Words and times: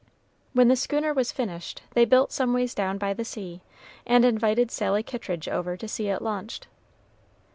When 0.53 0.67
the 0.67 0.75
schooner 0.75 1.13
was 1.13 1.31
finished, 1.31 1.83
they 1.93 2.05
built 2.05 2.31
some 2.31 2.53
ways 2.53 2.73
down 2.73 2.97
by 2.97 3.13
the 3.13 3.23
sea, 3.23 3.61
and 4.03 4.25
invited 4.25 4.71
Sally 4.71 5.03
Kittridge 5.03 5.47
over 5.47 5.77
to 5.77 5.87
see 5.87 6.07
it 6.07 6.23
launched. 6.23 6.65